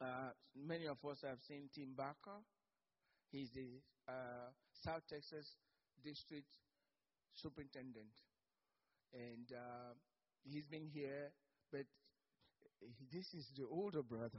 [0.00, 2.38] Uh, many of us have seen Tim Barker.
[3.30, 4.50] He's the uh,
[4.84, 5.46] South Texas
[6.04, 6.46] District
[7.34, 8.14] Superintendent.
[9.12, 9.94] And uh,
[10.44, 11.32] he's been here,
[11.72, 11.84] but
[13.12, 14.38] this is the older brother.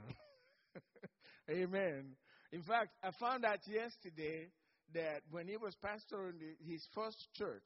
[1.50, 2.16] Amen.
[2.52, 4.48] In fact, I found out yesterday
[4.94, 7.64] that when he was pastoring his first church,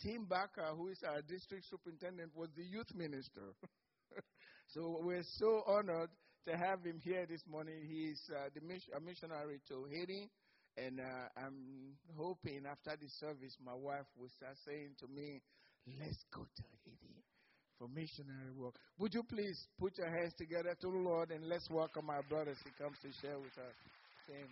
[0.00, 3.54] Tim Barker, who is our district superintendent, was the youth minister.
[4.68, 6.10] so we're so honored
[6.46, 7.86] to have him here this morning.
[7.86, 10.28] He's uh, the a missionary to Haiti,
[10.76, 15.40] and uh, I'm hoping after the service, my wife will start saying to me,
[16.00, 17.22] "Let's go to Haiti
[17.78, 21.68] for missionary work." Would you please put your hands together to the Lord and let's
[21.70, 23.76] welcome our brothers he comes to share with us.
[24.30, 24.48] Amen.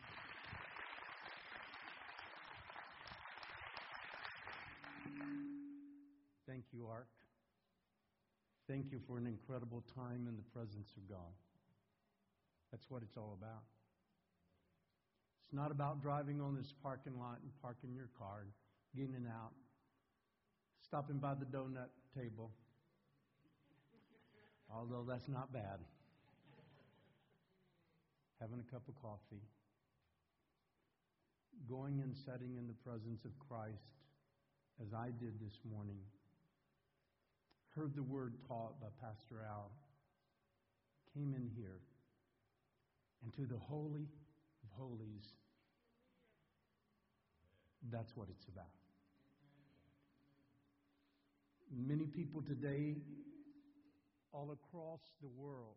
[6.47, 7.07] Thank you, Ark.
[8.69, 11.35] Thank you for an incredible time in the presence of God.
[12.71, 13.65] That's what it's all about.
[15.45, 18.47] It's not about driving on this parking lot and parking your car,
[18.95, 19.51] getting out,
[20.85, 22.53] stopping by the donut table,
[24.73, 25.81] although that's not bad,
[28.41, 29.43] having a cup of coffee,
[31.69, 33.91] going and sitting in the presence of Christ
[34.81, 35.99] as I did this morning.
[37.75, 39.71] Heard the word taught by Pastor Al,
[41.13, 41.81] came in here,
[43.23, 44.09] and to the Holy
[44.63, 45.25] of Holies,
[47.91, 48.73] that's what it's about.
[51.71, 52.97] Many people today,
[54.33, 55.77] all across the world,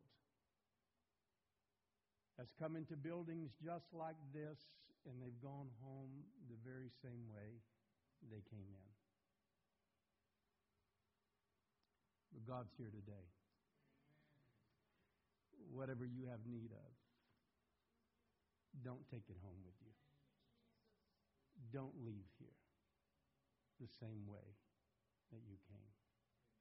[2.38, 4.58] has come into buildings just like this,
[5.06, 6.10] and they've gone home
[6.50, 7.62] the very same way
[8.32, 8.90] they came in.
[12.34, 13.28] But God's here today.
[15.72, 16.93] Whatever you have need of,
[18.84, 19.96] don't take it home with you.
[21.72, 22.60] Don't leave here
[23.80, 24.46] the same way
[25.32, 25.92] that you came.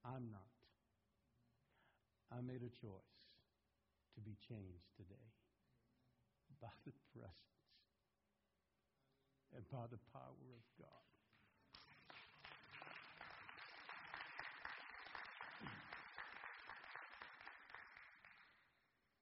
[0.06, 0.54] I'm not.
[2.32, 3.20] I made a choice
[4.14, 5.28] to be changed today
[6.60, 7.52] by the presence
[9.54, 11.11] and by the power of God.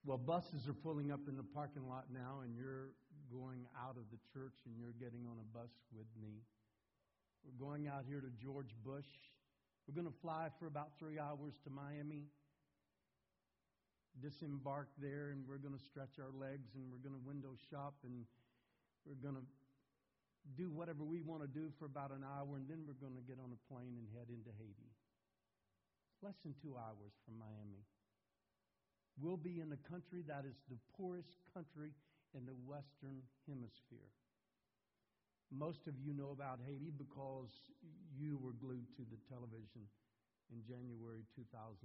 [0.05, 2.97] Well, buses are pulling up in the parking lot now, and you're
[3.29, 6.41] going out of the church and you're getting on a bus with me.
[7.45, 9.09] We're going out here to George Bush.
[9.87, 12.27] We're going to fly for about three hours to Miami,
[14.25, 17.95] disembark there, and we're going to stretch our legs and we're going to window shop
[18.03, 18.25] and
[19.05, 19.47] we're going to
[20.57, 23.25] do whatever we want to do for about an hour, and then we're going to
[23.29, 24.89] get on a plane and head into Haiti.
[26.25, 27.85] Less than two hours from Miami.
[29.21, 31.93] We'll be in a country that is the poorest country
[32.33, 34.09] in the Western Hemisphere.
[35.53, 37.53] Most of you know about Haiti because
[38.17, 39.85] you were glued to the television
[40.49, 41.85] in January 2010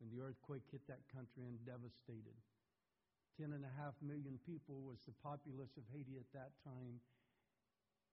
[0.00, 2.40] when the earthquake hit that country and devastated.
[3.36, 7.04] Ten and a half million people was the populace of Haiti at that time.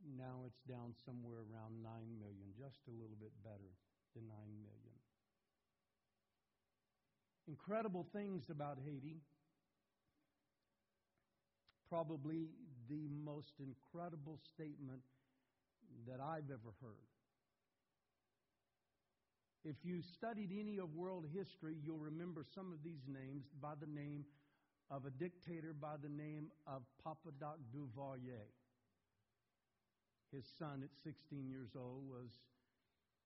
[0.03, 1.87] Now it's down somewhere around 9
[2.19, 3.71] million, just a little bit better
[4.11, 4.35] than 9
[4.67, 4.98] million
[7.49, 9.17] incredible things about Haiti.
[11.89, 12.49] Probably
[12.87, 15.01] the most incredible statement
[16.07, 17.09] that I've ever heard.
[19.65, 23.87] If you studied any of world history, you'll remember some of these names by the
[23.87, 24.25] name
[24.91, 28.47] of a dictator by the name of Papa Doc Duvalier.
[30.31, 32.29] His son, at 16 years old, was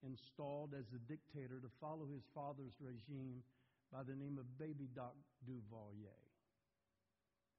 [0.04, 3.44] installed as a dictator to follow his father's regime
[3.94, 5.14] by the name of Baby Doc
[5.46, 6.18] Duvalier.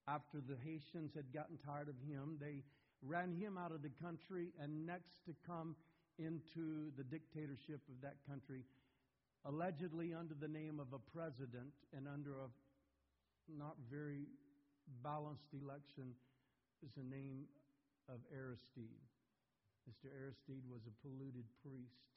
[0.09, 2.67] After the Haitians had gotten tired of him, they
[3.07, 5.77] ran him out of the country, and next to come
[6.19, 8.67] into the dictatorship of that country,
[9.47, 12.51] allegedly under the name of a president and under a
[13.47, 14.27] not very
[15.05, 16.19] balanced election,
[16.83, 17.47] is the name
[18.11, 19.07] of Aristide.
[19.87, 20.11] Mr.
[20.11, 22.11] Aristide was a polluted priest,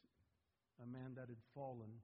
[0.82, 2.02] a man that had fallen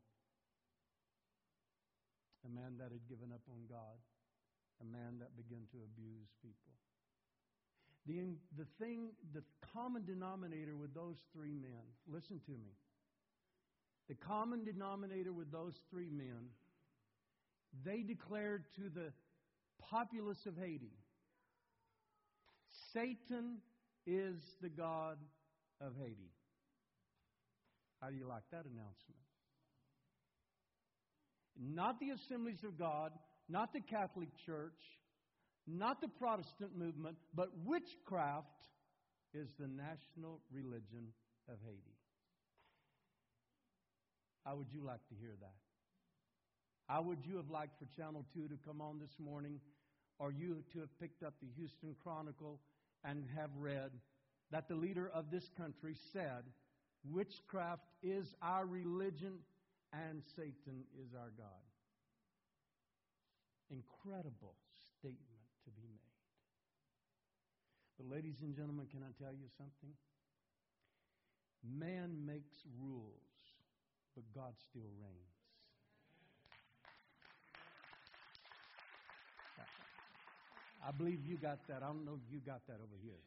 [2.46, 3.98] a man that had given up on God,
[4.82, 6.74] a man that began to abuse people.
[8.06, 9.44] The, the thing, the
[9.74, 12.76] common denominator with those three men, listen to me.
[14.10, 16.52] The common denominator with those three men,
[17.86, 19.14] they declared to the
[19.80, 20.92] populace of Haiti
[22.94, 23.58] Satan
[24.06, 25.18] is the God
[25.82, 26.32] of Haiti.
[28.02, 29.20] How do you like that announcement?
[31.60, 33.12] Not the assemblies of God,
[33.50, 34.80] not the Catholic Church,
[35.68, 38.48] not the Protestant movement, but witchcraft
[39.34, 41.14] is the national religion
[41.50, 41.98] of Haiti.
[44.46, 45.56] How would you like to hear that?
[46.88, 49.60] How would you have liked for Channel 2 to come on this morning,
[50.20, 52.60] or you to have picked up the Houston Chronicle
[53.06, 53.92] and have read
[54.52, 56.44] that the leader of this country said,
[57.10, 59.40] Witchcraft is our religion
[59.94, 61.64] and Satan is our God?
[63.70, 64.56] Incredible
[65.00, 66.14] statement to be made.
[67.98, 69.94] But, ladies and gentlemen, can I tell you something?
[71.64, 73.14] Man makes rules,
[74.16, 75.34] but God still reigns.
[80.86, 81.82] I believe you got that.
[81.82, 83.22] I don't know if you got that over here.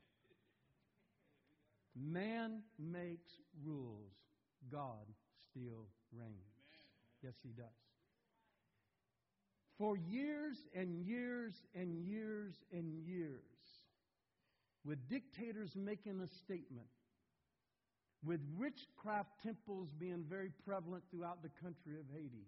[1.96, 4.12] Man makes rules,
[4.70, 5.06] God
[5.50, 6.55] still reigns.
[7.26, 7.66] Yes, He does.
[9.78, 13.42] For years and years and years and years,
[14.84, 16.86] with dictators making a statement,
[18.24, 22.46] with witchcraft temples being very prevalent throughout the country of Haiti,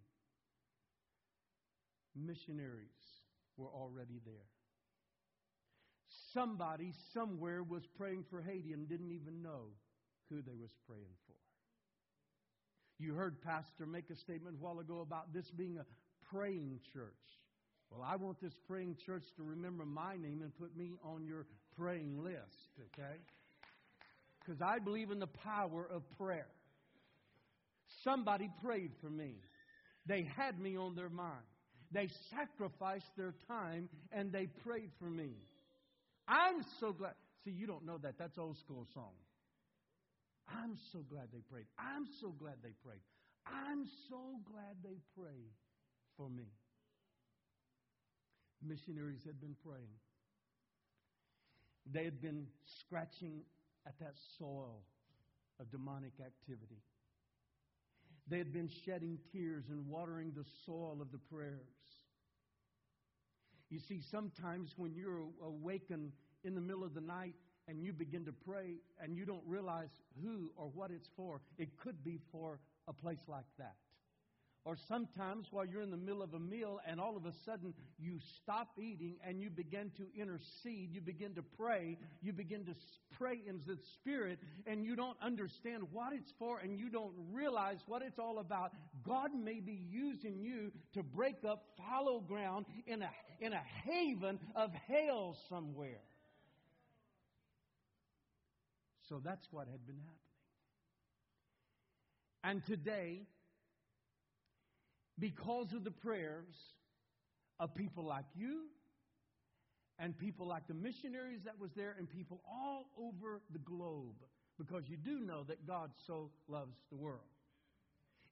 [2.15, 2.87] missionaries
[3.57, 4.47] were already there.
[6.33, 9.75] Somebody somewhere was praying for Haiti and didn't even know
[10.31, 11.48] who they was praying for.
[12.99, 15.85] You heard Pastor make a statement a while ago about this being a
[16.33, 17.13] praying church.
[17.91, 21.47] Well, I want this praying church to remember my name and put me on your
[21.79, 23.17] praying list, okay?
[24.41, 26.49] Because I believe in the power of prayer.
[28.05, 29.37] Somebody prayed for me.
[30.07, 31.45] They had me on their mind.
[31.93, 35.31] They sacrificed their time and they prayed for me.
[36.27, 37.15] I'm so glad.
[37.45, 38.19] See, you don't know that.
[38.19, 39.13] That's old school song.
[40.49, 41.67] I'm so glad they prayed.
[41.79, 43.01] I'm so glad they prayed.
[43.47, 45.53] I'm so glad they prayed
[46.17, 46.49] for me.
[48.67, 49.97] Missionaries had been praying.
[51.91, 52.47] They had been
[52.81, 53.43] scratching
[53.87, 54.83] at that soil
[55.61, 56.83] of demonic activity.
[58.29, 61.61] They had been shedding tears and watering the soil of the prayers.
[63.71, 66.13] You see, sometimes when you're awakened
[66.45, 67.35] in the middle of the night
[67.69, 69.91] and you begin to pray and you don't realize
[70.23, 73.75] who or what it's for, it could be for a place like that.
[74.65, 77.73] Or sometimes while you're in the middle of a meal and all of a sudden
[77.99, 82.75] you stop eating and you begin to intercede, you begin to pray, you begin to
[83.17, 87.79] pray in the Spirit and you don't understand what it's for and you don't realize
[87.87, 88.73] what it's all about.
[89.07, 93.11] God may be using you to break up fallow ground in a,
[93.41, 96.01] in a haven of hell somewhere.
[99.09, 100.19] So that's what had been happening.
[102.45, 103.23] And today,
[105.19, 106.55] because of the prayers
[107.59, 108.67] of people like you
[109.99, 114.15] and people like the missionaries that was there and people all over the globe
[114.59, 117.21] because you do know that God so loves the world.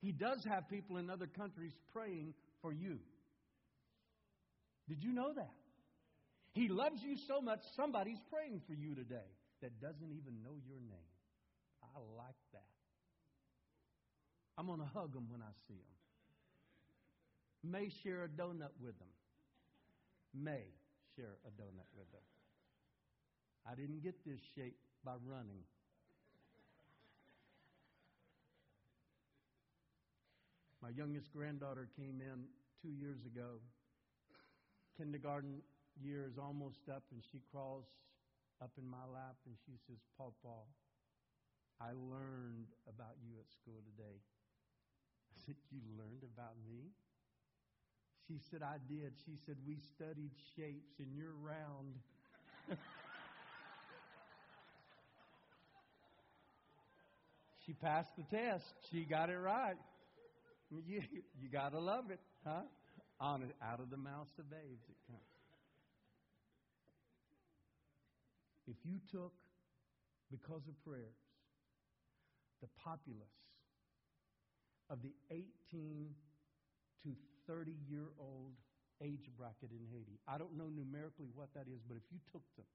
[0.01, 2.99] He does have people in other countries praying for you.
[4.87, 5.53] Did you know that?
[6.53, 9.27] He loves you so much, somebody's praying for you today
[9.61, 11.13] that doesn't even know your name.
[11.83, 12.71] I like that.
[14.57, 15.97] I'm going to hug them when I see them
[17.63, 19.09] may share a donut with them.
[20.33, 20.63] May
[21.15, 22.21] share a donut with them.
[23.69, 25.63] I didn't get this shape by running.
[30.81, 32.45] My youngest granddaughter came in
[32.81, 33.59] two years ago.
[34.97, 35.61] Kindergarten
[36.01, 37.85] year is almost up, and she crawls
[38.61, 40.65] up in my lap and she says, Papa,
[41.79, 44.17] I learned about you at school today.
[45.29, 46.89] I said, You learned about me?
[48.27, 49.13] She said, I did.
[49.25, 51.95] She said, We studied shapes and you're round.
[57.65, 58.73] she passed the test.
[58.91, 59.77] She got it right.
[60.85, 61.01] You,
[61.41, 62.63] you got to love it, huh?
[63.21, 65.36] On it, out of the mouths of babes it comes.
[68.67, 69.33] If you took,
[70.29, 71.15] because of prayers,
[72.61, 73.39] the populace
[74.89, 76.11] of the 18
[77.03, 77.09] to
[77.47, 78.51] 30 year old
[79.01, 80.19] age bracket in Haiti.
[80.27, 82.65] I don't know numerically what that is, but if you took them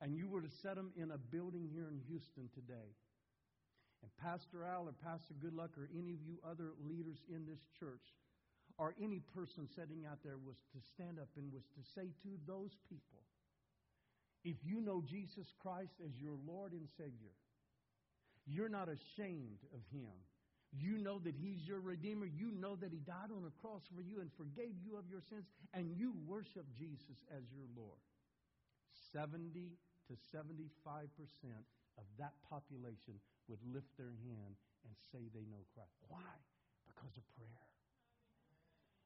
[0.00, 2.90] and you were to set them in a building here in Houston today,
[4.02, 8.02] and Pastor Al or Pastor Goodluck or any of you other leaders in this church
[8.78, 12.34] or any person sitting out there was to stand up and was to say to
[12.50, 13.22] those people,
[14.44, 17.34] if you know Jesus Christ as your Lord and Savior,
[18.46, 20.12] you're not ashamed of Him
[20.72, 22.24] You know that He's your Redeemer.
[22.24, 25.20] You know that He died on a cross for you and forgave you of your
[25.28, 25.44] sins,
[25.76, 28.00] and you worship Jesus as your Lord.
[29.12, 29.76] 70
[30.08, 30.48] to 75%
[32.00, 34.56] of that population would lift their hand
[34.88, 35.92] and say they know Christ.
[36.08, 36.32] Why?
[36.88, 37.68] Because of prayer.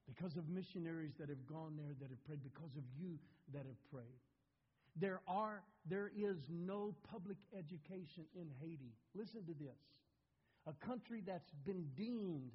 [0.06, 3.18] Because of missionaries that have gone there that have prayed, because of you
[3.50, 4.22] that have prayed.
[5.00, 8.92] There are there is no public education in Haiti.
[9.14, 9.78] Listen to this.
[10.66, 12.50] A country that's been deemed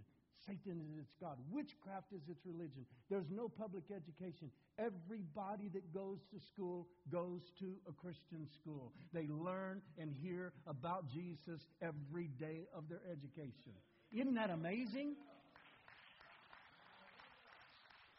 [0.47, 1.37] Satan is its God.
[1.51, 2.85] Witchcraft is its religion.
[3.09, 4.49] There's no public education.
[4.79, 8.91] Everybody that goes to school goes to a Christian school.
[9.13, 13.73] They learn and hear about Jesus every day of their education.
[14.11, 15.15] Isn't that amazing?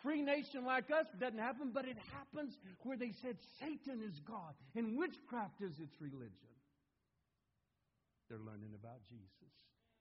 [0.02, 4.54] Free nation like us doesn't happen, but it happens where they said Satan is God
[4.74, 6.52] and witchcraft is its religion.
[8.28, 9.52] They're learning about Jesus,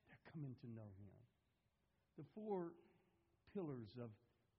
[0.09, 1.13] they're coming to know him.
[2.17, 2.73] The four
[3.53, 4.09] pillars of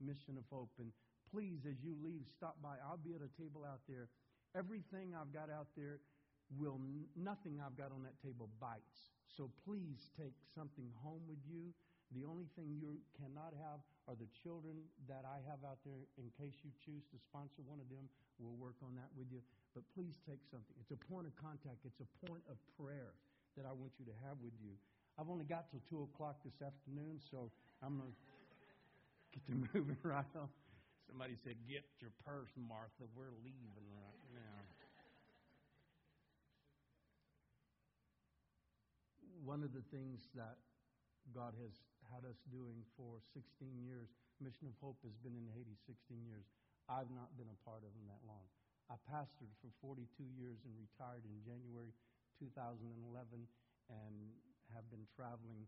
[0.00, 0.70] Mission of Hope.
[0.78, 0.90] And
[1.30, 2.76] please, as you leave, stop by.
[2.82, 4.08] I'll be at a table out there.
[4.56, 6.02] Everything I've got out there
[6.58, 6.78] will,
[7.16, 9.14] nothing I've got on that table bites.
[9.36, 11.72] So please take something home with you.
[12.12, 16.04] The only thing you cannot have are the children that I have out there.
[16.20, 18.04] In case you choose to sponsor one of them,
[18.36, 19.40] we'll work on that with you.
[19.72, 20.76] But please take something.
[20.76, 23.16] It's a point of contact, it's a point of prayer
[23.56, 24.76] that I want you to have with you.
[25.16, 27.48] I've only got till 2 o'clock this afternoon, so
[27.80, 28.16] I'm going to
[29.32, 30.48] get to moving right on.
[31.08, 33.08] Somebody said, Get your purse, Martha.
[33.16, 34.60] We're leaving right now.
[39.44, 40.56] One of the things that
[41.30, 41.70] God has
[42.10, 43.46] had us doing for 16
[43.86, 44.10] years,
[44.42, 46.44] Mission of Hope has been in Haiti 16 years.
[46.90, 48.42] I've not been a part of them that long.
[48.90, 51.94] I pastored for 42 years and retired in January
[52.42, 52.90] 2011
[53.88, 54.14] and
[54.74, 55.64] have been traveling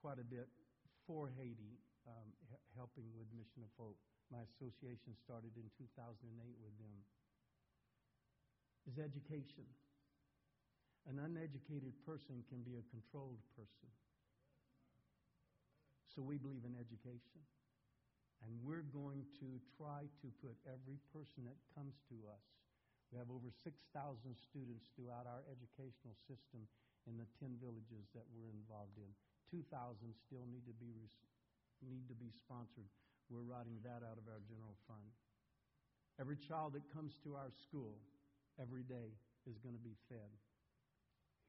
[0.00, 0.48] quite a bit
[1.04, 3.98] for Haiti, um, h- helping with Mission of Hope.
[4.30, 6.94] My association started in 2008 with them.
[8.88, 9.66] Is education.
[11.08, 13.88] An uneducated person can be a controlled person.
[16.10, 17.40] So we believe in education.
[18.40, 22.44] And we're going to try to put every person that comes to us.
[23.12, 23.74] We have over 6,000
[24.38, 26.64] students throughout our educational system
[27.04, 29.10] in the 10 villages that we're involved in.
[29.50, 29.66] 2,000
[30.14, 31.10] still need to be
[31.80, 32.88] need to be sponsored.
[33.32, 35.08] We're writing that out of our general fund.
[36.20, 37.96] Every child that comes to our school
[38.60, 39.16] every day
[39.48, 40.28] is going to be fed.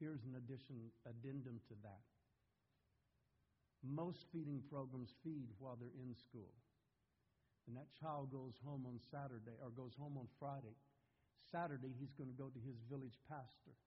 [0.02, 2.02] Here's an addition addendum to that.
[3.86, 6.50] Most feeding programs feed while they're in school.
[7.70, 10.74] And that child goes home on Saturday or goes home on Friday.
[11.54, 13.78] Saturday, he's going to go to his village pastor.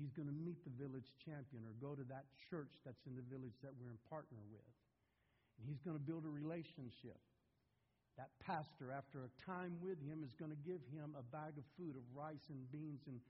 [0.00, 3.28] He's going to meet the village champion or go to that church that's in the
[3.28, 4.72] village that we're in partner with.
[5.60, 7.20] And he's going to build a relationship.
[8.16, 11.68] That pastor, after a time with him, is going to give him a bag of
[11.76, 13.20] food of rice and beans and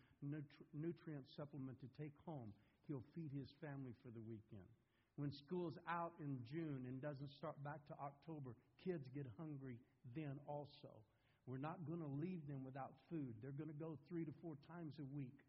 [0.74, 2.52] nutrient supplement to take home.
[2.86, 4.68] He'll feed his family for the weekend.
[5.16, 9.78] When school's out in June and doesn't start back to October, kids get hungry
[10.14, 10.90] then also.
[11.46, 13.36] We're not going to leave them without food.
[13.40, 15.44] They're going to go three to four times a week,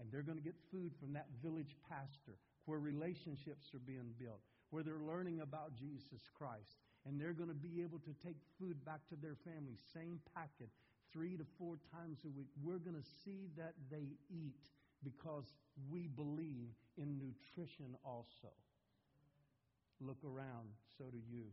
[0.00, 4.40] and they're going to get food from that village pastor where relationships are being built,
[4.70, 8.82] where they're learning about Jesus Christ, and they're going to be able to take food
[8.84, 10.72] back to their family, same packet,
[11.14, 12.50] three to four times a week.
[12.58, 14.66] We're going to see that they eat
[15.06, 15.46] because
[15.86, 18.50] we believe in nutrition also.
[20.02, 21.46] Look around, so do you.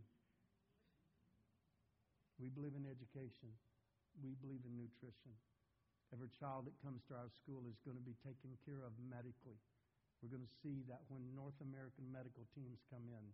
[2.41, 3.53] We believe in education.
[4.25, 5.37] We believe in nutrition.
[6.09, 9.61] Every child that comes to our school is going to be taken care of medically.
[10.19, 13.25] We're going to see that when North American medical teams come in,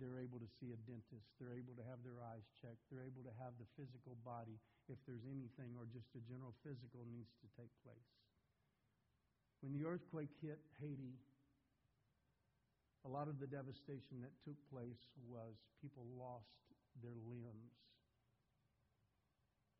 [0.00, 1.28] they're able to see a dentist.
[1.36, 2.80] They're able to have their eyes checked.
[2.88, 4.56] They're able to have the physical body
[4.88, 8.12] if there's anything or just a general physical needs to take place.
[9.60, 11.18] When the earthquake hit Haiti,
[13.06, 16.54] a lot of the devastation that took place was people lost
[17.02, 17.74] their limbs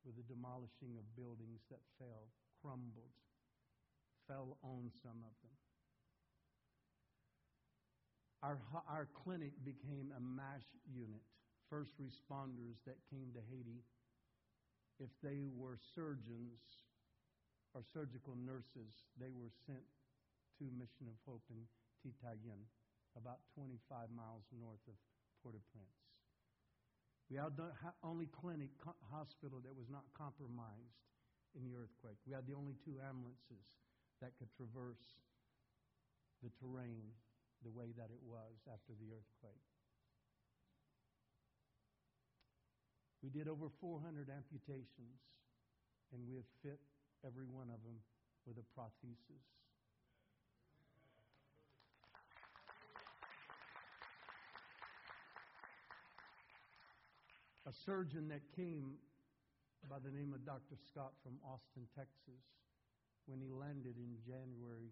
[0.03, 2.27] with the demolishing of buildings that fell,
[2.59, 3.15] crumbled,
[4.27, 5.62] fell on some of them.
[8.43, 8.59] Our,
[8.91, 11.23] our clinic became a MASH unit.
[11.71, 13.87] First responders that came to Haiti,
[14.99, 16.59] if they were surgeons
[17.73, 19.87] or surgical nurses, they were sent
[20.59, 21.65] to Mission of Hope in
[22.03, 22.61] Titanyen,
[23.17, 24.99] about 25 miles north of
[25.41, 25.99] Port-au-Prince.
[27.31, 27.73] We had the
[28.05, 28.75] only clinic
[29.09, 31.01] hospital that was not compromised
[31.57, 32.21] in the earthquake.
[32.29, 33.65] We had the only two ambulances
[34.21, 35.01] that could traverse
[36.45, 37.09] the terrain
[37.65, 39.67] the way that it was after the earthquake.
[43.23, 45.23] We did over 400 amputations,
[46.13, 46.81] and we have fit
[47.25, 48.03] every one of them
[48.47, 49.47] with a prosthesis.
[57.65, 58.99] A surgeon that came
[59.89, 60.75] by the name of Dr.
[60.91, 62.43] Scott from Austin, Texas,
[63.27, 64.91] when he landed in January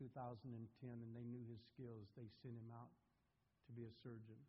[0.00, 0.56] 2010
[0.88, 2.88] and they knew his skills, they sent him out
[3.68, 4.40] to be a surgeon.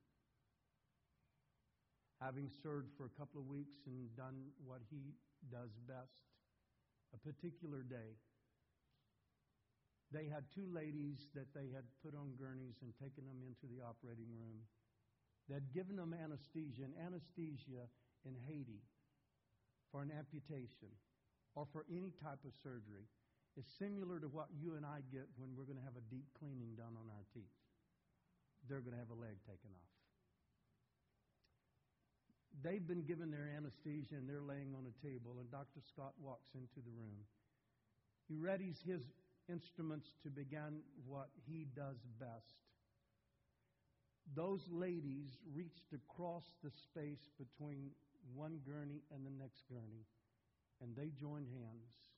[2.23, 5.11] Having served for a couple of weeks and done what he
[5.51, 6.23] does best,
[7.11, 8.15] a particular day,
[10.15, 13.83] they had two ladies that they had put on gurneys and taken them into the
[13.83, 14.63] operating room.
[15.51, 17.91] They'd given them anesthesia, and anesthesia
[18.23, 18.83] in Haiti
[19.91, 20.91] for an amputation
[21.55, 23.07] or for any type of surgery
[23.59, 26.27] is similar to what you and I get when we're going to have a deep
[26.39, 27.55] cleaning done on our teeth.
[28.69, 29.91] They're going to have a leg taken off.
[32.63, 35.81] They've been given their anesthesia and they're laying on a table, and Dr.
[35.81, 37.25] Scott walks into the room.
[38.27, 39.01] He readies his
[39.49, 42.59] instruments to begin what he does best.
[44.35, 47.91] Those ladies reached across the space between
[48.35, 50.05] one gurney and the next gurney,
[50.81, 52.10] and they joined hands.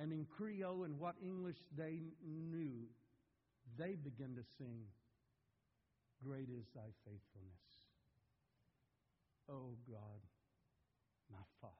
[0.00, 2.86] And in Creole and what English they knew,
[3.76, 4.80] they began to sing,
[6.24, 7.66] Great is thy faithfulness.
[9.50, 10.20] Oh God,
[11.30, 11.74] my Father.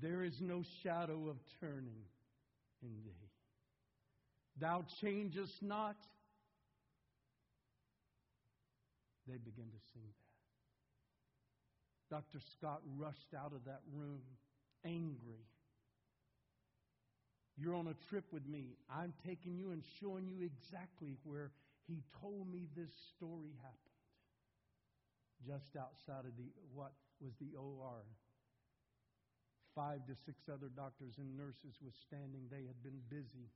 [0.00, 2.04] There is no shadow of turning
[2.82, 3.30] in thee.
[4.58, 5.96] Thou changest not.
[9.26, 10.02] They begin to sing
[12.10, 12.16] that.
[12.16, 12.40] Dr.
[12.56, 14.20] Scott rushed out of that room
[14.84, 15.49] angry.
[17.60, 18.72] You're on a trip with me.
[18.88, 21.52] I'm taking you and showing you exactly where
[21.86, 24.00] he told me this story happened.
[25.44, 28.00] Just outside of the what was the OR.
[29.74, 32.48] Five to six other doctors and nurses were standing.
[32.50, 33.52] They had been busy.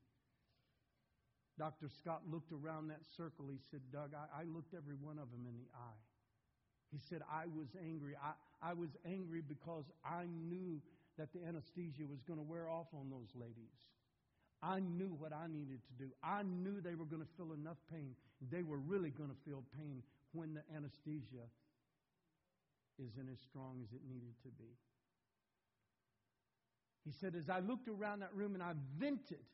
[1.59, 1.89] Dr.
[1.89, 3.47] Scott looked around that circle.
[3.49, 6.03] He said, Doug, I, I looked every one of them in the eye.
[6.93, 8.15] He said, I was angry.
[8.21, 10.83] I, I was angry because I knew
[11.17, 13.94] that the anesthesia was going to wear off on those ladies.
[14.65, 16.09] I knew what I needed to do.
[16.25, 18.17] I knew they were going to feel enough pain.
[18.51, 20.01] They were really going to feel pain
[20.33, 21.45] when the anesthesia
[22.97, 24.73] isn't as strong as it needed to be.
[27.05, 29.45] He said, As I looked around that room and I vented,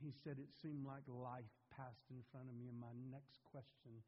[0.00, 2.72] he said, It seemed like life passed in front of me.
[2.72, 4.00] And my next question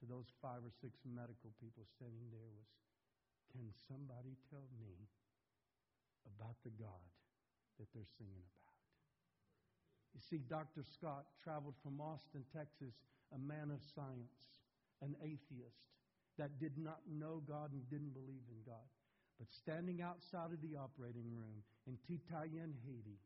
[0.00, 2.64] to those five or six medical people standing there was,
[3.52, 5.04] Can somebody tell me
[6.24, 7.04] about the God
[7.78, 8.74] that they're singing about?
[10.14, 10.86] You see, Dr.
[10.86, 12.94] Scott traveled from Austin, Texas,
[13.34, 14.62] a man of science,
[15.02, 15.90] an atheist
[16.38, 18.86] that did not know God and didn't believe in God.
[19.38, 23.18] But standing outside of the operating room in Titanyen, Haiti,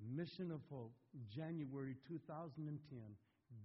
[0.00, 0.96] Mission of Hope,
[1.28, 2.80] January 2010,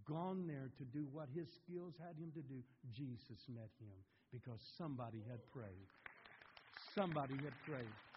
[0.08, 2.60] gone there to do what his skills had him to do,
[2.92, 3.96] Jesus met him
[4.32, 5.88] because somebody had prayed.
[6.96, 8.11] Somebody had prayed.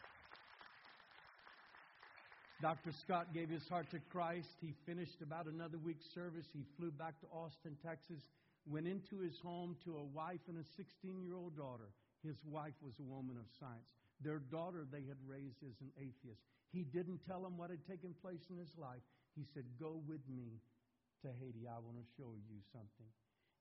[2.63, 2.93] Dr.
[3.03, 4.49] Scott gave his heart to Christ.
[4.61, 6.47] He finished about another week's service.
[6.53, 8.23] He flew back to Austin, Texas,
[8.67, 11.91] went into his home to a wife and a 16 year old daughter.
[12.23, 13.91] His wife was a woman of science.
[14.23, 16.41] Their daughter they had raised as an atheist.
[16.73, 19.03] He didn't tell them what had taken place in his life.
[19.37, 20.63] He said, Go with me
[21.23, 21.67] to Haiti.
[21.69, 23.11] I want to show you something.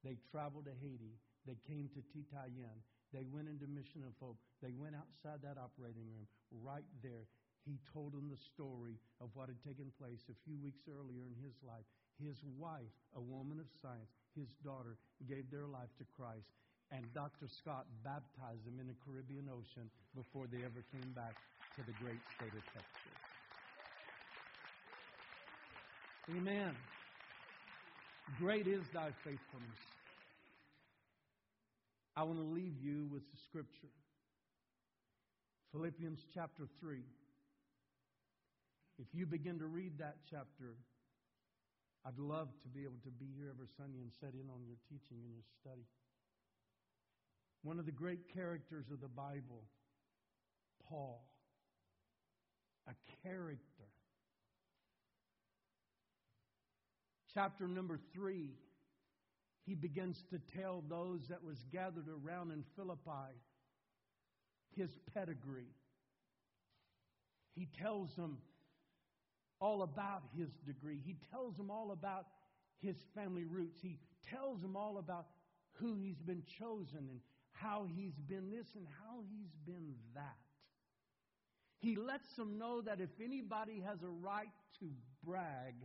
[0.06, 1.18] They traveled to Haiti.
[1.44, 2.80] They came to Titanyen.
[3.12, 4.40] They went into Mission of Hope.
[4.64, 6.26] They went outside that operating room.
[6.50, 7.28] Right there,
[7.64, 11.36] he told him the story of what had taken place a few weeks earlier in
[11.40, 11.88] his life.
[12.20, 16.52] His wife, a woman of science, his daughter, gave their life to Christ.
[16.92, 17.48] And Dr.
[17.48, 21.34] Scott baptized them in the Caribbean Ocean before they ever came back
[21.80, 23.18] to the great state of Texas.
[26.36, 26.76] Amen.
[28.38, 29.84] Great is thy faithfulness.
[32.16, 33.92] I want to leave you with the scripture.
[35.72, 37.02] Philippians chapter 3.
[39.00, 40.76] If you begin to read that chapter,
[42.06, 44.78] I'd love to be able to be here every Sunday and set in on your
[44.90, 45.88] teaching and your study.
[47.64, 49.64] One of the great characters of the Bible,
[50.90, 51.24] Paul
[52.88, 53.90] a character.
[57.34, 58.52] Chapter number three,
[59.66, 63.40] he begins to tell those that was gathered around in Philippi
[64.76, 65.72] his pedigree.
[67.56, 68.38] He tells them
[69.64, 71.00] all about his degree.
[71.04, 72.26] He tells them all about
[72.82, 73.80] his family roots.
[73.82, 73.98] He
[74.30, 75.28] tells them all about
[75.80, 77.20] who he's been chosen and
[77.54, 80.36] how he's been this and how he's been that.
[81.80, 84.86] He lets them know that if anybody has a right to
[85.24, 85.76] brag,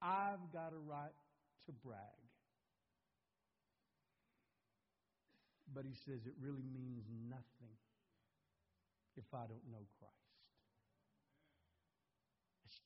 [0.00, 1.12] I've got a right
[1.66, 1.98] to brag.
[5.74, 7.76] But he says it really means nothing
[9.16, 10.23] if I don't know Christ.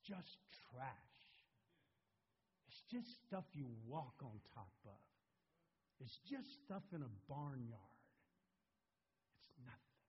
[0.09, 0.40] Just
[0.73, 1.21] trash.
[2.64, 5.05] It's just stuff you walk on top of.
[6.01, 8.01] It's just stuff in a barnyard.
[9.37, 10.01] It's nothing.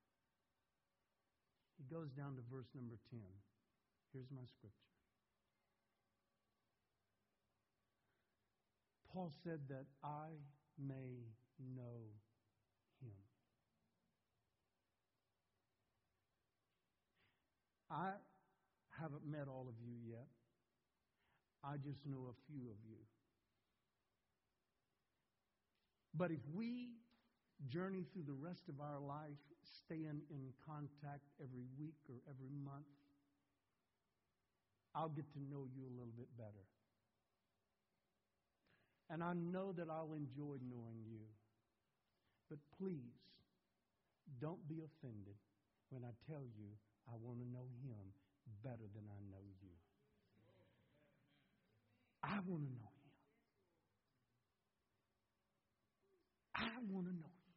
[1.76, 3.20] He goes down to verse number 10.
[4.14, 4.96] Here's my scripture.
[9.12, 10.40] Paul said that I
[10.80, 11.28] may
[11.76, 12.08] know
[13.02, 13.20] him.
[17.92, 18.12] I
[19.02, 20.28] haven't met all of you yet.
[21.64, 23.00] I just know a few of you.
[26.16, 26.90] But if we
[27.68, 32.88] journey through the rest of our life, staying in contact every week or every month,
[34.96, 36.66] I'll get to know you a little bit better.
[39.10, 41.26] And I know that I'll enjoy knowing you.
[42.50, 43.18] But please,
[44.42, 45.38] don't be offended
[45.90, 46.70] when I tell you
[47.08, 48.14] I want to know him
[48.64, 49.74] better than I know you.
[52.24, 53.14] I want to know him.
[56.56, 57.56] I want to know him.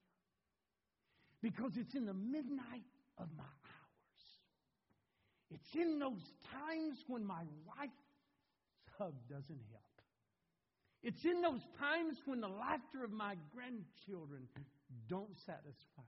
[1.43, 2.87] Because it's in the midnight
[3.19, 4.25] of my hours.
[5.51, 7.93] It's in those times when my wife's
[8.99, 9.83] hug doesn't help.
[11.03, 14.47] It's in those times when the laughter of my grandchildren
[15.09, 16.07] don't satisfy.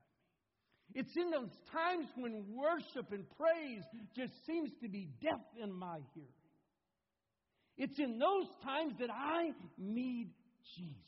[0.92, 3.82] It's in those times when worship and praise
[4.14, 6.28] just seems to be deaf in my hearing.
[7.76, 10.30] It's in those times that I need
[10.76, 11.00] Jesus.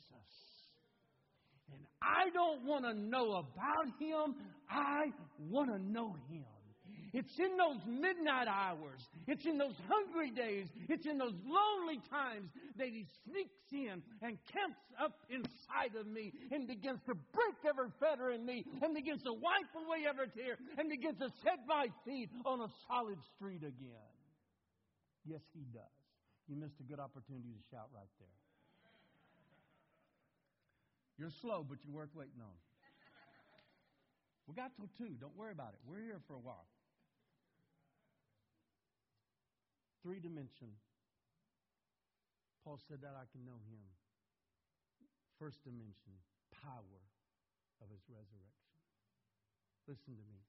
[1.72, 4.34] And I don't want to know about him,
[4.70, 5.06] I
[5.38, 6.44] want to know him.
[7.12, 9.00] It's in those midnight hours.
[9.26, 10.66] It's in those hungry days.
[10.88, 16.32] It's in those lonely times that He sneaks in and camps up inside of me
[16.50, 20.58] and begins to break every fetter in me and begins to wipe away every tear
[20.78, 24.12] and begins to set my feet on a solid street again.
[25.24, 25.96] Yes, He does.
[26.48, 28.36] You missed a good opportunity to shout right there.
[31.18, 32.56] You're slow, but you're worth waiting on.
[34.46, 35.14] We got till two.
[35.18, 35.80] Don't worry about it.
[35.88, 36.66] We're here for a while.
[40.06, 40.70] Three dimension.
[42.62, 43.82] Paul said that I can know him.
[45.34, 46.14] First dimension,
[46.62, 47.02] power
[47.82, 48.78] of his resurrection.
[49.90, 50.46] Listen to me.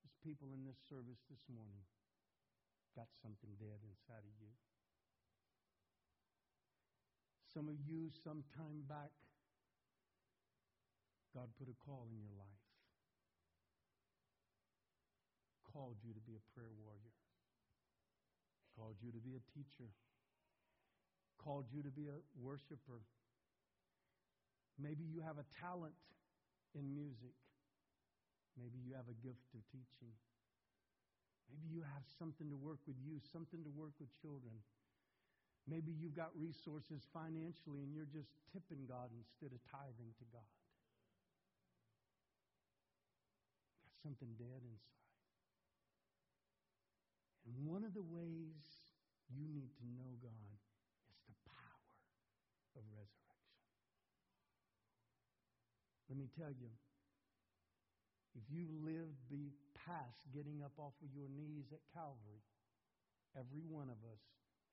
[0.00, 1.84] There's people in this service this morning
[2.96, 4.48] got something dead inside of you.
[7.52, 9.12] Some of you, some time back,
[11.36, 12.64] God put a call in your life,
[15.68, 17.15] called you to be a prayer warrior
[18.76, 19.88] called you to be a teacher,
[21.40, 23.00] called you to be a worshiper.
[24.76, 25.96] Maybe you have a talent
[26.76, 27.32] in music.
[28.60, 30.12] Maybe you have a gift of teaching.
[31.48, 34.60] Maybe you have something to work with you, something to work with children.
[35.68, 40.50] Maybe you've got resources financially and you're just tipping God instead of tithing to God.
[43.82, 45.05] Got something dead inside.
[47.46, 48.58] And one of the ways
[49.30, 50.58] you need to know God
[51.06, 51.86] is the power
[52.74, 53.54] of resurrection.
[56.10, 56.70] Let me tell you,
[58.34, 59.54] if you lived be
[59.86, 62.42] past getting up off of your knees at Calvary,
[63.38, 64.22] every one of us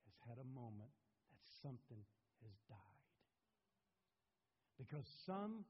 [0.09, 0.89] has had a moment
[1.29, 2.01] that something
[2.41, 3.05] has died.
[4.81, 5.63] Because some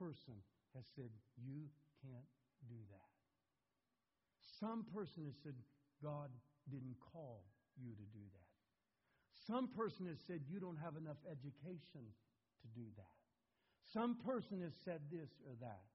[0.00, 0.40] person
[0.74, 1.68] has said, You
[2.02, 2.32] can't
[2.68, 3.12] do that.
[4.58, 5.54] Some person has said,
[6.02, 6.30] God
[6.70, 7.44] didn't call
[7.76, 8.50] you to do that.
[9.46, 12.02] Some person has said you don't have enough education
[12.62, 13.16] to do that.
[13.92, 15.86] Some person has said this or that.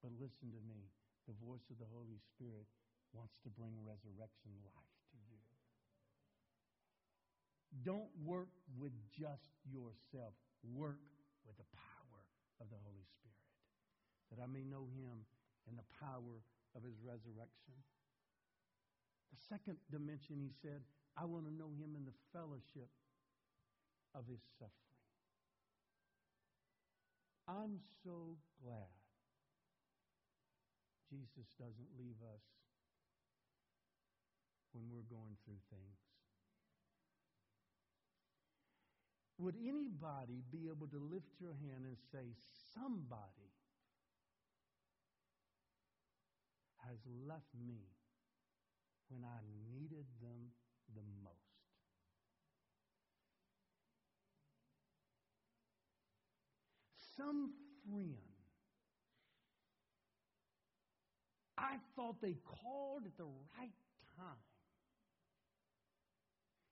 [0.00, 0.88] But listen to me
[1.28, 2.66] the voice of the Holy Spirit
[3.12, 5.42] wants to bring resurrection life to you.
[7.86, 10.34] Don't work with just yourself,
[10.66, 10.98] work
[11.46, 12.22] with the power
[12.58, 13.50] of the Holy Spirit,
[14.34, 15.22] that I may know Him
[15.70, 16.42] and the power
[16.74, 17.78] of His resurrection.
[19.30, 20.82] The second dimension, he said,
[21.16, 22.90] I want to know him in the fellowship
[24.14, 24.90] of his suffering.
[27.46, 28.94] I'm so glad
[31.10, 32.44] Jesus doesn't leave us
[34.72, 35.98] when we're going through things.
[39.38, 42.36] Would anybody be able to lift your hand and say,
[42.74, 43.50] Somebody
[46.86, 47.88] has left me
[49.10, 49.42] when I
[49.74, 50.54] needed them
[50.94, 51.36] the most?
[57.16, 57.50] Some
[57.84, 58.16] friend.
[61.58, 63.76] I thought they called at the right
[64.16, 64.46] time.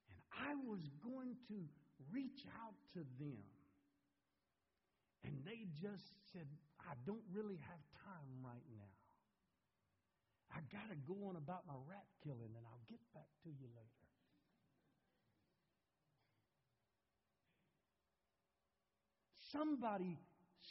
[0.09, 1.59] And I was going to
[2.11, 3.45] reach out to them.
[5.25, 6.47] And they just said,
[6.81, 8.98] I don't really have time right now.
[10.51, 13.69] I got to go on about my rat killing and I'll get back to you
[13.77, 14.09] later.
[19.53, 20.19] Somebody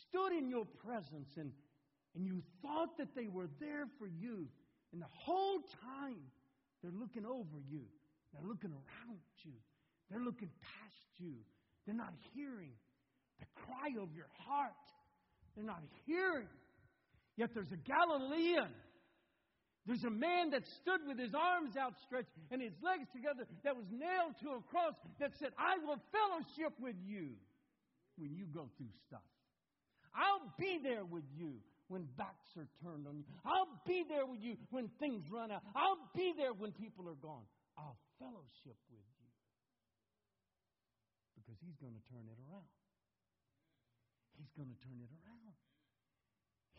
[0.07, 1.51] stood in your presence and,
[2.15, 4.47] and you thought that they were there for you.
[4.93, 6.21] And the whole time,
[6.81, 7.81] they're looking over you,
[8.33, 9.53] they're looking around you,
[10.09, 11.33] they're looking past you.
[11.85, 12.73] They're not hearing
[13.39, 14.73] the cry of your heart.
[15.55, 16.49] They're not hearing.
[17.37, 18.69] Yet there's a Galilean.
[19.88, 23.88] There's a man that stood with his arms outstretched and his legs together that was
[23.88, 27.39] nailed to a cross that said, I will fellowship with you
[28.19, 29.23] when you go through stuff.
[30.12, 33.23] I'll be there with you when backs are turned on you.
[33.47, 35.63] I'll be there with you when things run out.
[35.71, 37.47] I'll be there when people are gone.
[37.80, 39.32] I'll fellowship with you
[41.39, 42.67] because he's going to turn it around.
[44.36, 45.56] He's going to turn it around.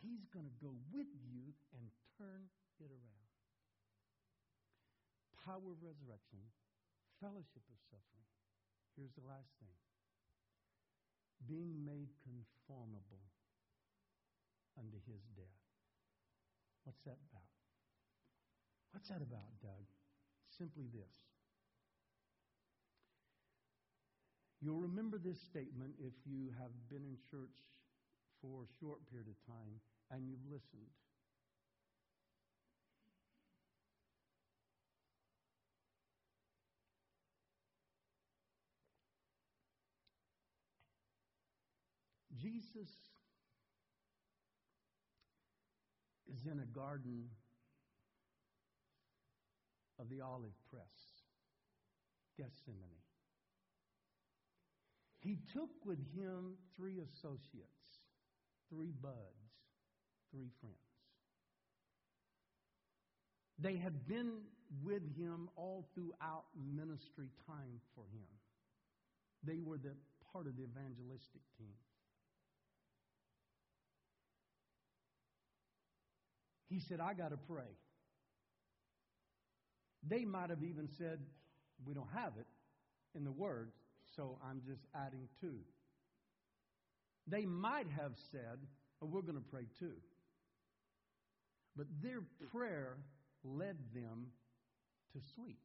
[0.04, 1.88] He's going to go with you and
[2.20, 3.28] turn it around.
[5.44, 6.42] Power of resurrection,
[7.20, 8.28] fellowship of suffering.
[8.98, 9.74] Here's the last thing
[11.46, 13.22] being made conformable
[14.74, 15.62] unto his death.
[16.82, 17.52] What's that about?
[18.90, 19.86] What's that about, Doug?
[20.50, 21.14] Simply this.
[24.60, 27.54] You'll remember this statement if you have been in church
[28.42, 29.78] for a short period of time
[30.10, 30.90] and you've listened.
[42.58, 42.90] Jesus
[46.32, 47.24] is in a garden
[50.00, 50.82] of the olive press,
[52.36, 53.04] Gethsemane.
[55.20, 58.02] He took with him three associates,
[58.70, 59.14] three buds,
[60.32, 60.76] three friends.
[63.58, 64.32] They had been
[64.82, 68.26] with him all throughout ministry time for him.
[69.44, 69.94] They were the
[70.32, 71.74] part of the evangelistic team.
[76.68, 77.76] He said, I got to pray.
[80.06, 81.18] They might have even said,
[81.86, 82.46] We don't have it
[83.16, 83.72] in the Word,
[84.16, 85.58] so I'm just adding two.
[87.26, 88.58] They might have said,
[89.02, 89.96] oh, We're going to pray too.
[91.76, 92.20] But their
[92.52, 92.96] prayer
[93.44, 94.26] led them
[95.12, 95.58] to sleep.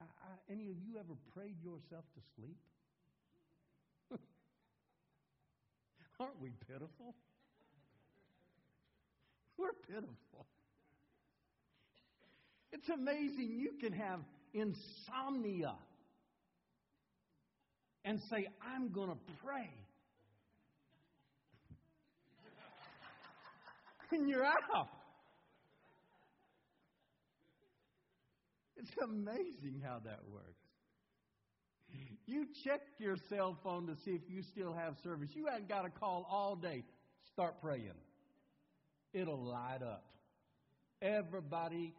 [0.00, 2.58] I, I, any of you ever prayed yourself to sleep?
[6.20, 7.14] Aren't we pitiful?
[9.92, 10.46] Pitiful.
[12.72, 14.20] It's amazing you can have
[14.54, 15.74] insomnia
[18.02, 19.68] and say, I'm going to pray.
[24.12, 24.88] and you're out.
[28.78, 30.46] It's amazing how that works.
[32.24, 35.28] You check your cell phone to see if you still have service.
[35.34, 36.82] You hadn't got a call all day.
[37.34, 37.92] Start praying
[39.12, 40.04] it'll light up.
[41.00, 41.94] Everybody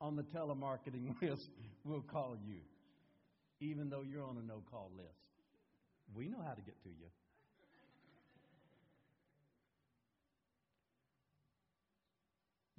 [0.00, 1.50] on the telemarketing list
[1.84, 2.60] will call you,
[3.60, 5.26] even though you're on a no call list.
[6.14, 7.10] We know how to get to you.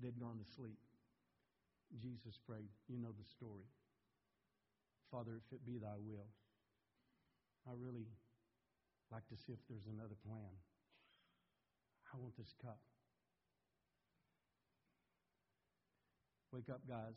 [0.01, 0.77] They'd gone to sleep.
[2.01, 2.69] Jesus prayed.
[2.87, 3.65] You know the story.
[5.11, 6.27] Father, if it be thy will,
[7.65, 8.05] I really
[9.11, 10.53] like to see if there's another plan.
[12.13, 12.79] I want this cup.
[16.57, 17.13] Wake up, guys.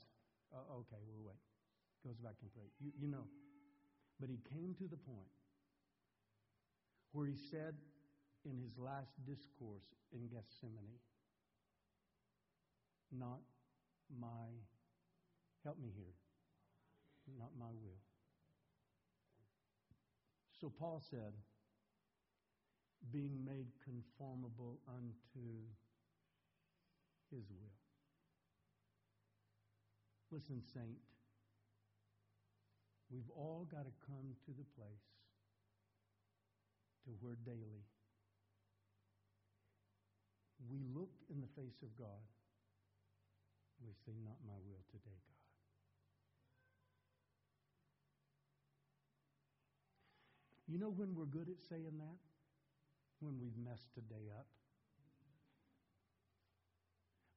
[0.52, 1.40] Uh, okay, we'll wait.
[2.04, 2.68] Goes back and pray.
[2.76, 3.24] You, you know.
[4.20, 5.32] But he came to the point
[7.12, 7.72] where he said
[8.44, 11.00] in his last discourse in Gethsemane,
[13.10, 13.40] Not
[14.12, 14.52] my,
[15.64, 16.12] help me here,
[17.38, 18.04] not my will.
[20.60, 21.32] So Paul said,
[23.10, 25.48] being made conformable unto
[27.32, 27.79] his will.
[30.30, 31.02] Listen, saint,
[33.10, 35.10] we've all got to come to the place
[37.04, 37.82] to where daily
[40.68, 42.22] we look in the face of God.
[43.80, 45.40] We say, Not my will today, God.
[50.68, 52.18] You know when we're good at saying that?
[53.20, 54.46] When we've messed today up.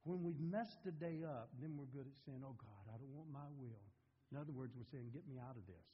[0.04, 3.12] When we've messed a day up, then we're good at saying, Oh God, I don't
[3.16, 3.88] want my will.
[4.32, 5.90] In other words, we're saying, Get me out of this.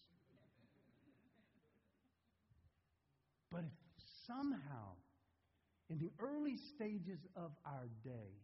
[3.51, 3.75] But if
[4.27, 4.99] somehow,
[5.91, 8.35] in the early stages of our day,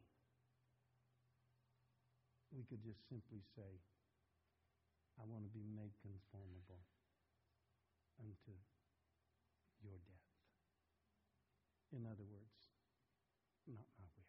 [2.55, 3.71] we could just simply say,
[5.19, 6.83] I want to be made conformable
[8.23, 8.55] unto
[9.83, 10.31] your death.
[11.95, 12.59] In other words,
[13.67, 14.27] not my will.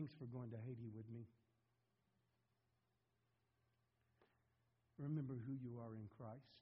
[0.00, 1.28] Thanks for going to Haiti with me.
[4.96, 6.56] Remember who you are in Christ.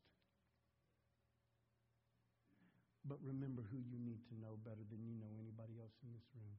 [3.06, 6.26] But remember who you need to know better than you know anybody else in this
[6.34, 6.58] room.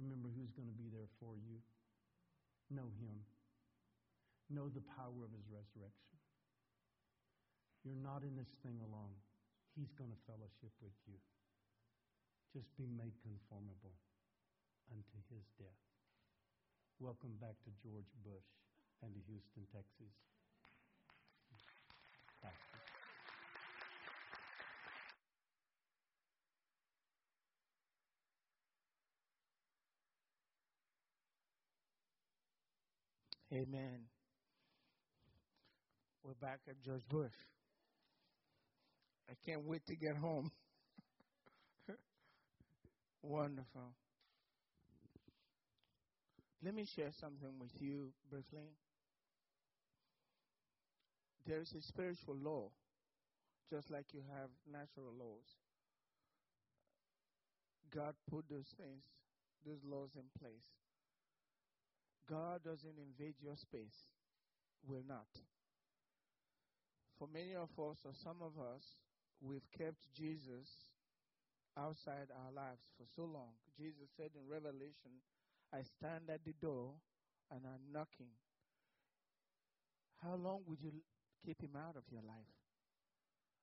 [0.00, 1.60] Remember who's going to be there for you.
[2.72, 3.20] Know him.
[4.48, 6.16] Know the power of his resurrection.
[7.84, 9.12] You're not in this thing alone.
[9.76, 11.20] He's going to fellowship with you.
[12.56, 13.92] Just be made conformable
[14.92, 15.82] unto his death.
[17.00, 18.48] Welcome back to George Bush
[19.02, 20.14] and to Houston, Texas.
[33.50, 34.04] Amen.
[36.22, 37.32] We're back at George Bush.
[39.30, 40.50] I can't wait to get home.
[43.22, 43.94] Wonderful.
[46.64, 48.74] Let me share something with you briefly.
[51.46, 52.70] There is a spiritual law,
[53.70, 55.46] just like you have natural laws.
[57.94, 59.04] God put those things,
[59.64, 60.66] those laws in place.
[62.28, 63.96] God doesn't invade your space,
[64.86, 65.30] will not.
[67.18, 68.84] For many of us, or some of us,
[69.40, 70.68] we've kept Jesus
[71.78, 73.56] outside our lives for so long.
[73.78, 75.22] Jesus said in Revelation,
[75.72, 76.94] I stand at the door
[77.50, 78.32] and I'm knocking.
[80.22, 80.92] How long would you
[81.44, 82.54] keep him out of your life?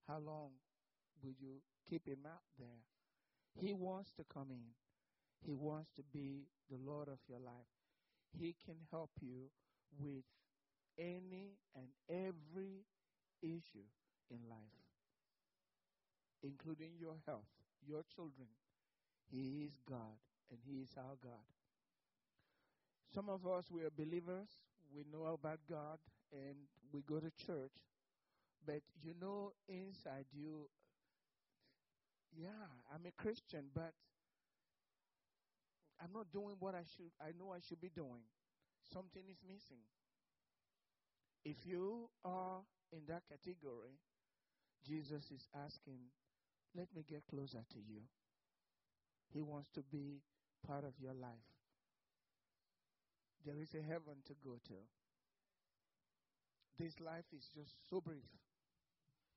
[0.07, 0.51] How long
[1.23, 2.81] would you keep him out there?
[3.59, 4.73] He wants to come in.
[5.45, 7.71] He wants to be the Lord of your life.
[8.37, 9.49] He can help you
[9.97, 10.23] with
[10.97, 12.85] any and every
[13.41, 13.87] issue
[14.29, 14.81] in life,
[16.43, 17.49] including your health,
[17.85, 18.47] your children.
[19.31, 20.17] He is God,
[20.51, 21.54] and He is our God.
[23.15, 24.49] Some of us, we are believers,
[24.93, 25.99] we know about God,
[26.33, 26.55] and
[26.91, 27.71] we go to church,
[28.67, 30.67] but you know inside you,
[32.37, 33.93] yeah, I'm a Christian, but
[36.03, 38.27] I'm not doing what I should I know I should be doing.
[38.91, 39.87] Something is missing.
[41.45, 42.59] If you are
[42.91, 43.95] in that category,
[44.85, 45.99] Jesus is asking,
[46.75, 48.01] let me get closer to you.
[49.33, 50.19] He wants to be
[50.67, 51.54] part of your life.
[53.45, 54.73] There is a heaven to go to.
[56.79, 58.25] This life is just so brief.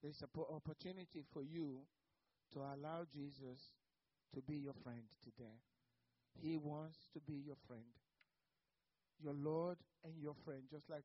[0.03, 1.81] There's an opportunity for you
[2.53, 3.61] to allow Jesus
[4.35, 5.61] to be your friend today.
[6.40, 7.90] He wants to be your friend,
[9.23, 11.05] your Lord and your friend, just like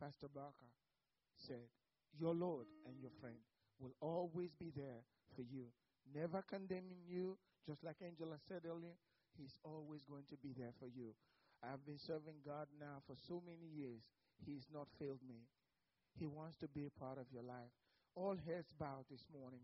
[0.00, 0.70] Pastor Barker
[1.36, 1.68] said.
[2.18, 3.40] Your Lord and your friend
[3.80, 5.00] will always be there
[5.34, 5.64] for you,
[6.14, 8.92] never condemning you, just like Angela said earlier.
[9.38, 11.14] He's always going to be there for you.
[11.62, 14.02] I've been serving God now for so many years.
[14.44, 15.46] He's not failed me.
[16.18, 17.72] He wants to be a part of your life.
[18.14, 19.62] All heads bowed this morning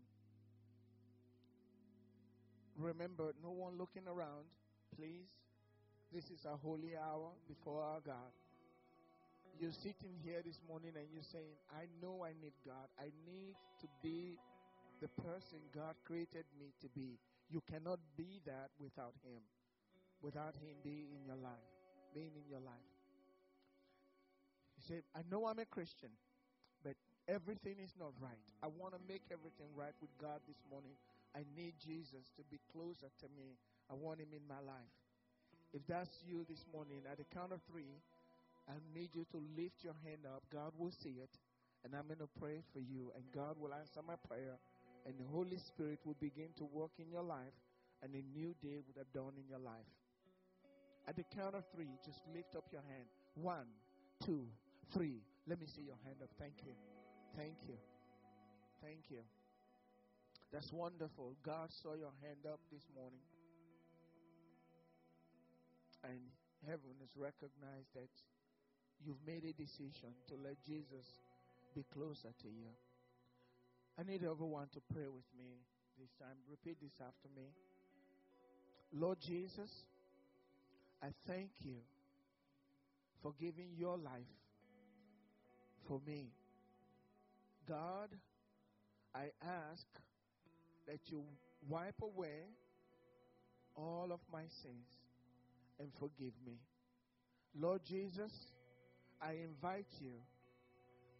[2.79, 4.47] remember, no one looking around,
[4.95, 5.27] please.
[6.13, 8.33] This is a holy hour before our God.
[9.59, 12.87] You're sitting here this morning and you're saying, I know I need God.
[12.97, 14.39] I need to be
[15.01, 17.19] the person God created me to be.
[17.51, 19.43] You cannot be that without Him,
[20.21, 21.78] without Him being in your life,
[22.13, 22.91] being in your life.
[24.77, 26.09] You say, I know I'm a Christian,
[26.83, 26.95] but
[27.27, 28.47] everything is not right.
[28.63, 30.95] I want to make everything right with God this morning.
[31.35, 33.59] I need Jesus to be closer to me.
[33.91, 34.95] I want him in my life.
[35.73, 38.01] If that's you this morning, at the count of three,
[38.65, 40.41] I need you to lift your hand up.
[40.49, 41.29] God will see it.
[41.85, 43.13] And I'm going to pray for you.
[43.15, 44.57] And God will answer my prayer.
[45.05, 47.53] And the Holy Spirit will begin to work in your life.
[48.01, 49.89] And a new day would have dawned in your life.
[51.09, 53.09] At the count of three, just lift up your hand.
[53.33, 53.65] One,
[54.23, 54.45] two,
[54.93, 55.25] three.
[55.49, 56.29] Let me see your hand up.
[56.37, 56.77] Thank you.
[57.35, 57.73] Thank you.
[58.77, 59.25] Thank you.
[60.53, 61.33] That's wonderful.
[61.41, 63.25] God saw your hand up this morning.
[66.05, 66.21] And
[66.69, 68.13] heaven has recognized that
[69.01, 71.25] you've made a decision to let Jesus
[71.73, 72.69] be closer to you.
[73.97, 75.57] I need everyone to pray with me
[75.97, 76.37] this time.
[76.45, 77.49] Repeat this after me.
[78.93, 79.89] Lord Jesus,
[81.01, 81.77] I thank you
[83.21, 84.35] for giving your life
[85.87, 86.31] for me.
[87.67, 88.09] God,
[89.13, 89.85] I ask
[90.87, 91.23] that you
[91.67, 92.47] wipe away
[93.75, 94.87] all of my sins
[95.79, 96.59] and forgive me.
[97.57, 98.31] Lord Jesus,
[99.21, 100.13] I invite you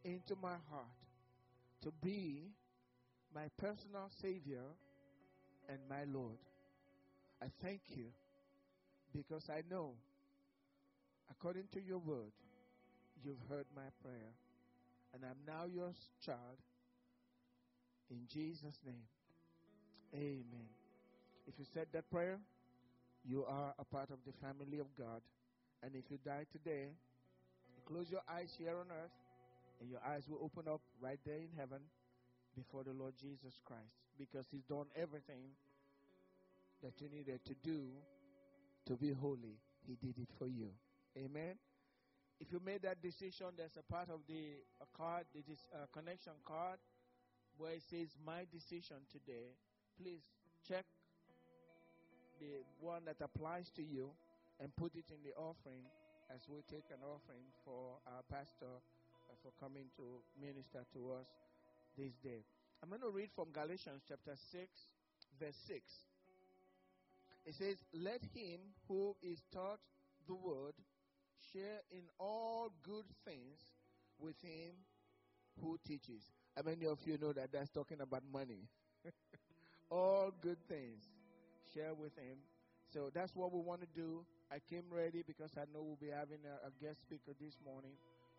[0.03, 0.86] into my heart
[1.84, 2.51] to be
[3.34, 4.63] my personal Savior
[5.67, 6.38] and my Lord.
[7.41, 8.05] I thank you
[9.16, 9.93] because I know,
[11.30, 12.32] according to your word,
[13.24, 14.34] you've heard my prayer.
[15.14, 15.91] And I'm now your
[16.26, 16.57] child.
[18.12, 19.07] In Jesus' name.
[20.14, 20.70] Amen.
[21.47, 22.38] If you said that prayer,
[23.26, 25.22] you are a part of the family of God.
[25.84, 26.89] And if you die today,
[27.76, 29.16] you close your eyes here on earth,
[29.82, 31.80] and your eyes will open up right there in heaven
[32.55, 35.55] before the Lord Jesus Christ because He's done everything
[36.84, 37.88] that you needed to do
[38.89, 39.61] to be holy.
[39.85, 40.73] He did it for you.
[41.15, 41.53] Amen.
[42.41, 44.65] If you made that decision, there's a part of the
[44.97, 46.79] card, the uh, connection card,
[47.57, 49.53] where it says "My decision today."
[49.93, 50.23] Please
[50.67, 50.85] check
[52.39, 54.09] the one that applies to you
[54.59, 55.83] and put it in the offering
[56.33, 58.79] as we take an offering for our pastor
[59.27, 61.27] uh, for coming to minister to us
[61.97, 62.41] this day.
[62.81, 64.71] I'm going to read from Galatians chapter 6,
[65.37, 65.83] verse 6.
[67.45, 69.79] It says, Let him who is taught
[70.27, 70.73] the word
[71.53, 73.59] share in all good things
[74.19, 74.75] with him
[75.61, 76.31] who teaches.
[76.55, 78.67] How many of you know that that's talking about money?
[79.89, 81.03] all good things.
[81.73, 82.37] Share with him.
[82.87, 84.25] So that's what we want to do.
[84.51, 87.93] I came ready because I know we'll be having a, a guest speaker this morning.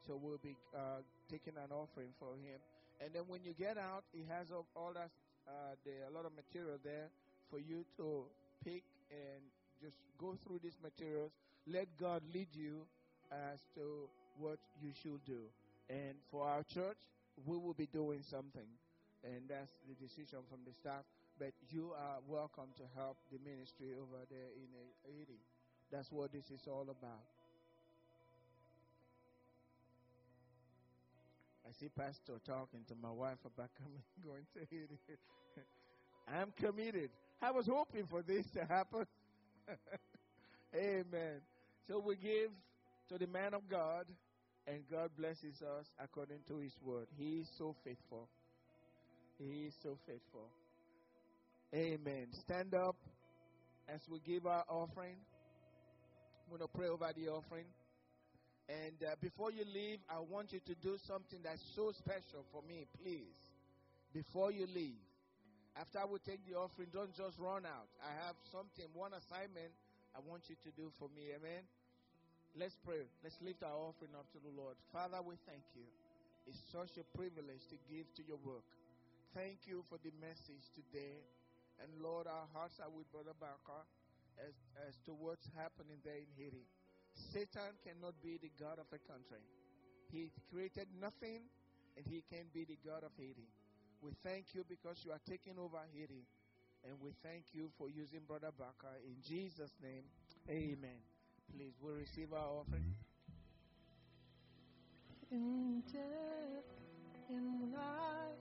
[0.07, 2.61] So we'll be uh, taking an offering for him.
[3.01, 5.11] And then when you get out, he has all that
[5.47, 7.11] uh, there a lot of material there
[7.49, 8.27] for you to
[8.65, 9.43] pick and
[9.83, 11.33] just go through these materials.
[11.67, 12.87] Let God lead you
[13.31, 14.09] as to
[14.39, 15.49] what you should do.
[15.89, 16.99] And for our church,
[17.47, 18.69] we will be doing something,
[19.25, 21.03] and that's the decision from the staff.
[21.39, 24.69] But you are welcome to help the ministry over there in
[25.05, 25.41] Haiti.
[25.91, 27.25] That's what this is all about.
[31.67, 34.99] I see Pastor talking to my wife about coming, going to Haiti.
[36.29, 37.11] I'm committed.
[37.43, 39.07] I was hoping for this to happen.
[40.75, 41.41] Amen.
[41.89, 42.51] So we give
[43.09, 44.07] to the man of God,
[44.67, 47.07] and God blesses us according to his word.
[47.17, 48.29] He is so faithful.
[49.39, 50.51] He is so faithful.
[51.75, 52.27] Amen.
[52.45, 52.97] Stand up
[53.89, 55.17] as we give our offering.
[56.45, 57.67] I'm going to pray over the offering.
[58.69, 62.63] And uh, before you leave, I want you to do something that's so special for
[62.69, 63.35] me, please.
[64.13, 64.99] Before you leave,
[65.81, 67.89] after will take the offering, don't just run out.
[68.05, 69.73] I have something, one assignment
[70.13, 71.33] I want you to do for me.
[71.33, 71.65] Amen.
[72.53, 73.09] Let's pray.
[73.25, 74.77] Let's lift our offering up to the Lord.
[74.93, 75.89] Father, we thank you.
[76.45, 78.67] It's such a privilege to give to your work.
[79.33, 81.17] Thank you for the message today.
[81.81, 83.81] And Lord, our hearts are with Brother Barker
[84.37, 84.53] as,
[84.85, 86.69] as to what's happening there in Haiti.
[87.33, 89.41] Satan cannot be the God of a country.
[90.13, 91.47] He created nothing
[91.97, 93.49] and he can be the God of Haiti.
[94.03, 96.27] We thank you because you are taking over Haiti.
[96.85, 98.97] And we thank you for using Brother Barker.
[99.05, 100.05] In Jesus' name,
[100.49, 101.01] amen.
[101.53, 102.95] Please, we'll receive our offering.
[105.31, 106.65] In death,
[107.29, 108.41] in life,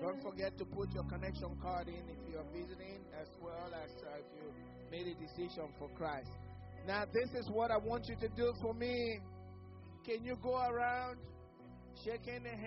[0.00, 3.90] Don't forget to put your connection card in if you are visiting, as well as
[4.02, 4.50] uh, if you
[4.90, 6.30] made a decision for Christ.
[6.86, 9.20] Now, this is what I want you to do for me.
[10.04, 11.18] Can you go around
[12.04, 12.66] shaking the hand?